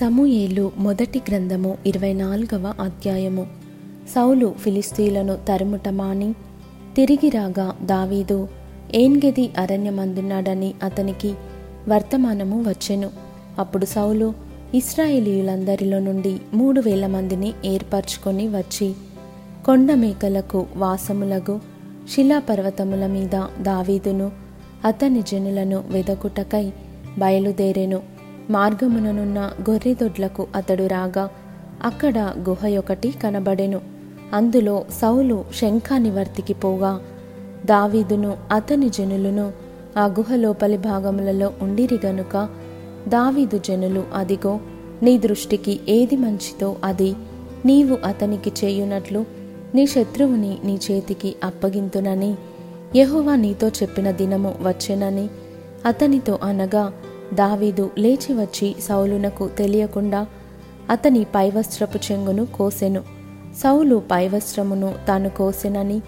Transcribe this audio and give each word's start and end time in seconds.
సమూయేలు 0.00 0.72
మొదటి 0.78 1.20
గ్రంథము 1.28 1.78
ఇరవై 1.86 2.12
నాలుగవ 2.12 2.74
అధ్యాయము. 2.80 3.46
సౌలు 4.14 4.54
ఫిలిస్తీలను 4.58 5.38
తరుముట 5.48 5.88
మాని 5.88 6.32
తిరిగి 6.96 7.28
రాగా 7.28 7.76
దావీదు 7.82 8.48
ఏన్గెది 8.94 9.50
అరణ్యమందున్నాడని 9.58 10.74
అతనికి 10.82 11.34
వర్తమానము 11.88 12.68
వచ్చెను. 12.68 13.10
అప్పుడు 13.58 13.84
సౌలు 13.84 14.34
ఇస్రాయేలీయులందరిలో 14.74 15.98
నుండి 15.98 16.40
మూడు 16.54 16.80
వేల 16.80 17.06
మందిని 17.06 17.52
ఏర్పరచుకొని 17.64 18.48
వచ్చి 18.48 18.94
కొండ 19.66 19.92
మేకలకు 19.94 20.66
వాసములగు 20.76 21.60
శిలాపర్వతముల 22.14 23.06
మీద 23.06 23.62
దావీదును 23.62 24.32
అతని 24.84 25.22
జనులను 25.22 25.84
వెదకుటకై 25.88 26.72
బయలుదేరెను. 27.18 28.11
మార్గముననున్న 28.50 29.50
గొర్రెదొడ్లకు 29.70 30.46
అతడు 30.56 30.86
రాగా 30.86 31.28
అక్కడ 31.84 32.18
గుహయొకటి 32.18 33.14
కనబడెను. 33.22 33.80
అందులో 34.32 34.84
సౌలు 35.02 35.44
శంఖానివర్తికి 35.60 36.54
పోగా 36.54 37.00
దావీదును 37.64 38.36
అతని 38.52 38.88
జనులను 38.88 39.52
ఆ 39.96 40.04
గుహ 40.06 40.36
లోపలి 40.36 40.78
భాగములలో 40.78 41.52
ఉండిరి 41.62 41.98
గనుక 42.06 42.48
దావీదు 43.08 43.58
జనులు 43.58 44.04
అదిగో 44.14 44.60
నీ 45.02 45.18
దృష్టికి 45.18 45.80
ఏది 45.88 46.16
మంచిదో 46.16 46.76
అది 46.84 47.14
నీవు 47.66 47.98
అతనికి 48.06 48.52
చేయునట్లు 48.64 49.24
నీ 49.74 49.86
శత్రువుని 49.86 50.58
నీ 50.64 50.80
చేతికి 50.90 51.34
అప్పగింతునని 51.44 52.34
యెహోవా 52.96 53.36
నీతో 53.36 53.68
చెప్పిన 53.68 54.10
దినము 54.10 54.54
వచ్చెనని 54.62 55.30
అతనితో 55.86 56.38
అనగా 56.42 56.92
దావీదు 57.34 57.90
లేచి 57.98 58.34
వచ్చి 58.34 58.74
సౌలునకు 58.80 59.48
తెలియకుండా 59.48 60.26
అతని 60.90 61.24
పైవస్త్రపు 61.24 61.98
చెంగును 62.12 62.46
కోసెను. 62.46 63.00
సౌలు 63.62 64.02
పైవస్త్రమును 64.10 64.94
తాను 65.08 65.30
కోసెనని 65.30 66.02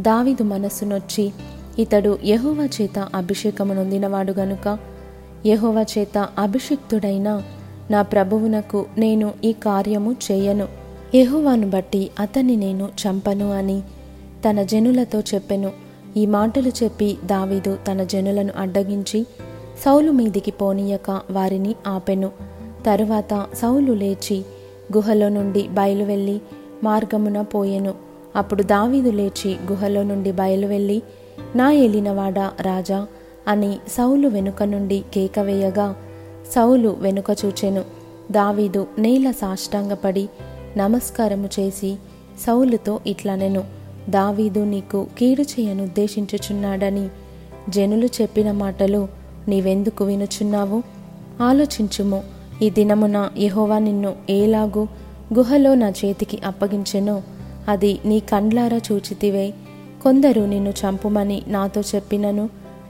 దావీదు 0.00 0.42
మనస్సునొచ్చి 0.42 1.32
ఇతడు 1.78 2.18
యహోవ 2.24 2.68
చేత 2.80 2.98
అభిషేకమునొందినవాడు 2.98 4.32
గనుక 4.32 4.78
యహోవ 5.46 5.84
చేత 5.98 6.28
అభిషిక్తుడైన 6.38 7.42
నా 7.90 8.02
ప్రభువునకు 8.02 8.86
నేను 8.98 9.32
ఈ 9.44 9.52
కార్యము 9.52 10.16
చేయను. 10.32 10.68
యహోవాను 11.14 11.70
బట్టి 11.70 12.10
అతన్ని 12.20 12.56
నేను 12.56 12.88
చంపను 13.02 13.52
అని 13.52 13.82
తన 14.44 14.62
జనులతో 14.62 15.20
చెప్పెను. 15.20 15.72
ఈ 16.16 16.26
మాటలు 16.26 16.68
చెప్పి 16.68 17.18
దావీదు 17.24 17.78
తన 17.88 18.04
జనులను 18.04 18.50
అడ్డగించి 18.56 19.26
సౌలు 19.84 20.12
మీదికి 20.12 20.50
పోనీయక 20.50 21.20
వారిని 21.30 21.74
ఆపెను. 21.86 22.30
తరువాత 22.86 23.46
సౌలు 23.54 23.92
లేచి 23.92 24.44
గుహలో 24.92 25.28
నుండి 25.28 25.68
బయలువెళ్ళి 25.68 26.40
మార్గమున 26.84 27.42
పోయెను. 27.42 27.94
అప్పుడు 28.36 28.62
దావీదు 28.62 29.10
లేచి 29.10 29.56
గుహలో 29.70 30.02
నుండి 30.02 30.32
బయలువెళ్ళి 30.32 31.02
నా 31.56 31.72
ఏలినవాడా 31.72 32.52
రాజా 32.60 33.06
అని 33.48 33.78
సౌలు 33.88 34.28
వెనుక 34.28 34.62
నుండి 34.62 35.04
కేక 35.14 35.38
వేయగా 35.38 35.96
సౌలు 36.54 36.96
వెనుక 37.00 37.24
చూచెను. 37.44 37.84
దావీదు 38.30 38.86
నేల 38.98 39.30
సాష్టాంగపడి 39.30 40.28
నమస్కారము 40.76 41.48
చేసి 41.60 41.96
సౌలుతో 42.46 43.00
ఇట్లనెను 43.06 43.64
దావీదు 44.10 44.60
నీకు 44.60 45.06
కీడు 45.18 45.42
చేయనుద్దేశించుచున్నాడని 45.42 47.08
జనులు 47.68 48.06
చెప్పిన 48.06 48.52
మాటలు 48.52 49.19
నీవెందుకు 49.50 50.04
వినుచున్నావు? 50.04 50.78
ఆలోచించుము 51.42 52.18
ఈ 52.62 52.70
దినమున 52.70 53.18
యహోవా 53.38 53.78
నిన్ను 53.78 54.10
ఏలాగూ 54.30 54.82
గుహలో 55.34 55.72
నా 55.74 55.88
చేతికి 56.00 56.38
అప్పగించెనో 56.44 57.16
అది 57.68 57.92
నీ 58.04 58.18
కండ్లారా 58.20 58.80
చూచితివే. 58.88 59.46
కొందరు 60.02 60.42
నిన్ను 60.42 60.72
చంపుమని 60.80 61.38
నాతో 61.48 61.80
చెప్పినను 61.94 62.44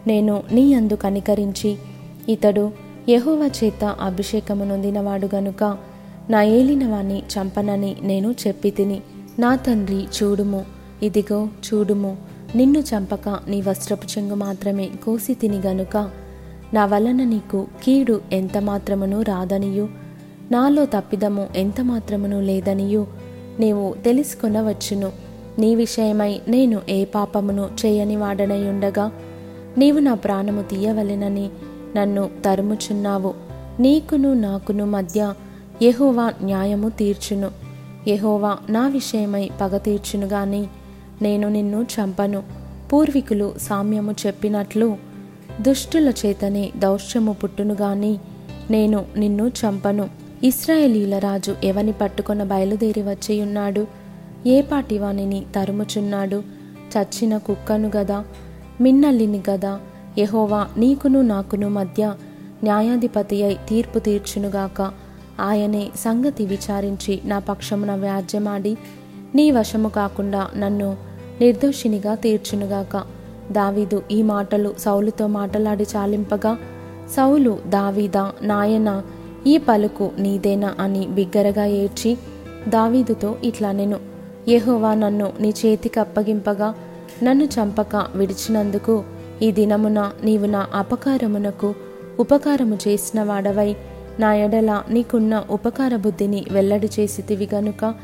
నేను 0.06 0.34
నీ 0.52 0.64
అందు 0.74 0.94
కనికరించి. 0.94 1.70
ఇతడు 2.28 2.64
యహోవా 3.08 3.48
చేత 3.60 3.84
అభిషేకము 3.84 4.64
నొందినవాడు 4.64 5.28
గనుక 5.34 5.62
నా 6.30 6.40
ఏలినవాణ్ణి 6.56 7.18
చంపనని 7.34 7.92
నేను 8.02 8.34
చెప్పి 8.46 8.70
తిని 8.70 8.98
నా 9.38 9.50
తండ్రి 9.66 10.00
చూడుము 10.18 10.60
ఇదిగో 11.02 11.38
చూడుము 11.66 12.12
నిన్ను 12.56 12.80
చంపక 12.90 13.26
నీ 13.48 13.58
వస్త్రపు 13.62 14.06
చెంగు 14.12 14.34
మాత్రమే 14.34 14.86
కోసి 15.04 15.34
తిని 15.34 15.58
గనుక 15.58 15.96
నా 16.74 16.86
వలన 16.86 17.24
నీకు 17.24 17.66
కీడు 17.82 18.20
ఎంత 18.32 18.58
మాత్రమును 18.58 19.22
రాదనియు. 19.22 19.88
నాలో 20.52 20.84
తప్పిదము 20.84 21.48
ఎంత 21.56 21.80
మాత్రమును 21.80 22.40
లేదనియు. 22.40 23.06
నీవు 23.60 23.94
తెలుసుకొనవచ్చును. 24.04 25.12
నీ 25.58 25.74
విషయమై 25.74 26.40
నేను 26.48 26.80
ఏ 26.88 27.04
పాపమును 27.04 27.68
చేయని 27.86 28.16
వాడనై 28.16 28.62
ఉండగా 28.62 29.12
నీవు 29.78 29.98
నా 29.98 30.14
ప్రాణము 30.14 30.62
తీయవలెనని 30.62 31.50
నన్ను 31.96 32.30
తరుముచున్నావు. 32.44 33.34
నీకును 33.80 34.32
నాకును 34.32 34.86
మధ్య 34.86 35.34
యహోవా 35.82 36.32
న్యాయము 36.42 36.88
తీర్చును. 36.88 37.50
యహోవా 38.08 38.56
నా 38.70 38.88
విషయమై 38.88 39.50
పగ 39.60 39.76
తీర్చును 39.76 40.26
గాని 40.26 40.66
నేను 41.22 41.48
నిన్ను 41.48 41.82
చంపను. 41.82 42.42
పూర్వీకులు 42.92 43.54
సామ్యము 43.60 44.14
చెప్పినట్లు 44.26 45.09
దుష్టుల 45.60 46.12
చేతనే 46.26 46.72
దౌష్యము 46.76 47.32
పుట్టునుగాని 47.32 48.18
నేను 48.70 49.04
నిన్ను 49.16 49.48
చంపను. 49.48 50.08
ఇస్రాయేలీల 50.42 51.18
రాజు 51.18 51.56
ఎవని 51.64 51.92
పట్టుకొన 51.92 52.42
బయలుదేరి 52.42 53.02
వచ్చియున్నాడు? 53.02 53.86
ఏ 54.46 54.62
పాటివానిని 54.62 55.46
తరుముచున్నాడు? 55.54 56.42
చచ్చిన 56.98 57.36
కుక్కను 57.36 57.90
గదా? 57.96 58.24
మిన్నల్లిని 58.80 59.42
గదా? 59.50 59.80
యహోవా 60.18 60.68
నీకును 60.76 61.20
నాకును 61.20 61.68
మధ్య 61.68 62.14
న్యాయాధిపతి 62.62 63.42
అయి 63.42 63.58
తీర్పు 63.68 63.98
తీర్చునుగాక 63.98 64.90
ఆయనే 65.40 65.88
సంగతి 65.96 66.46
విచారించి 66.46 67.20
నా 67.24 67.38
పక్షమున 67.38 67.94
వ్యాజ్యమాడి 67.94 68.76
నీ 69.34 69.50
వశము 69.50 69.88
కాకుండా 69.88 70.50
నన్ను 70.56 70.96
నిర్దోషినిగా 71.40 72.14
తీర్చునుగాక 72.14 73.19
దావీదు 73.52 74.02
ఈ 74.10 74.22
మాటలు 74.22 74.74
సౌలుతో 74.78 75.26
మాటలాడి 75.26 75.86
చాలింపగా 75.96 76.58
సౌలు 77.16 77.58
దావీదా 77.66 78.32
నాయన 78.42 79.02
ఈ 79.46 79.58
పలుకు 79.58 80.10
నీదేనా 80.18 80.74
అని 80.80 81.06
బిగ్గరగా 81.06 81.64
ఏడ్చి 81.64 82.18
దావీదుతో 82.68 83.36
ఇట్లా 83.44 83.72
నేను 83.72 83.98
యహోవా 84.48 84.94
నన్ను 84.94 85.32
నీ 85.40 85.48
చేతికి 85.48 86.00
అప్పగింపగా 86.00 86.74
నన్ను 87.22 87.44
చంపక 87.44 87.96
విడిచినందుకు 88.14 89.04
ఈ 89.42 89.52
దినమున 89.52 90.12
నీవు 90.24 90.46
నా 90.46 90.66
అపకారమునకు 90.74 91.74
ఉపకారము 92.18 92.78
చేసిన 92.88 93.22
వాడవై 93.22 93.76
నా 94.20 94.34
ఎడల 94.34 94.82
నీకున్న 94.90 95.44
ఉపకార 95.50 95.96
బుద్ధిని 95.96 96.44
వెల్లడి 96.50 96.88
చేసితివి 97.00 97.48
గనుక 97.54 97.94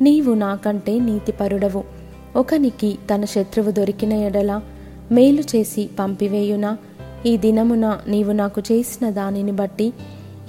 నీవు 0.00 0.34
నాకంటే 0.34 0.98
నీతిపరుడవు. 0.98 1.84
ఒకనికి 2.36 2.98
తన 3.14 3.24
శత్రువు 3.24 3.70
దొరికిన 3.70 4.12
ఎడల 4.12 4.60
మేలు 5.12 5.40
చేసి 5.40 5.90
పంపివేయునా? 5.98 6.76
ఈ 7.26 7.36
దినమున 7.36 7.98
నీవు 8.08 8.32
నాకు 8.32 8.62
చేసిన 8.72 9.10
దానిని 9.10 9.52
బట్టి 9.52 9.92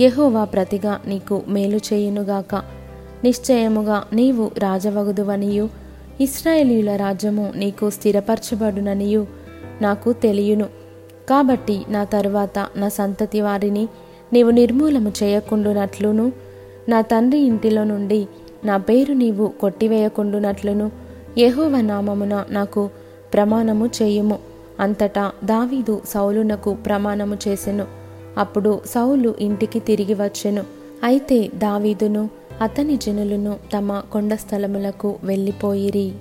యహోవా 0.01 0.43
ప్రతిగా 0.43 1.01
నీకు 1.07 1.41
మేలు 1.47 1.77
చేయునుగాక 1.77 2.55
నిశ్చయముగా 3.23 4.03
నీవు 4.13 4.51
రాజవగుదువనియు. 4.57 5.69
ఇస్రాయేలీల 6.21 6.95
రాజ్యము 6.95 7.53
నీకు 7.55 7.89
స్థిరపరచబడుననియు 7.89 9.27
నాకు 9.81 10.13
తెలియను. 10.13 10.65
కాబట్టి 11.29 11.81
నా 11.89 12.03
తరువాత 12.03 12.67
నా 12.77 12.89
సంతతి 12.89 13.41
వారిని 13.41 13.87
నీవు 14.33 14.49
నిర్మూలము 14.49 15.13
చేయకుండునట్లును. 15.23 16.31
నా 16.89 17.01
తండ్రి 17.01 17.39
ఇంటిలో 17.39 17.83
నుండి 17.83 18.27
నా 18.65 18.77
పేరు 18.77 19.13
నీవు 19.13 19.47
కొట్టివేయకుండునట్లును. 19.47 20.91
యహోవ 21.37 21.81
నామమున 21.81 22.45
నాకు 22.49 22.89
ప్రమాణము 23.33 23.89
చేయుము. 24.01 24.50
అంతటా 24.81 25.31
దావీదు 25.43 26.01
సౌలునకు 26.05 26.73
ప్రమాణము 26.73 27.37
చేసెను. 27.47 27.85
అప్పుడు 28.37 28.81
సౌలు 28.85 29.35
ఇంటికి 29.39 29.79
తిరిగి 29.79 30.13
వచ్చెను. 30.13 30.63
అయితే 31.03 31.49
దావీదును 31.55 32.29
అతని 32.61 32.97
జనులను 32.97 33.59
తమ 33.73 34.03
కొండ 34.11 34.33
స్థలములకు 34.33 35.15
వెళ్ళిపోయిరి. 35.23 36.11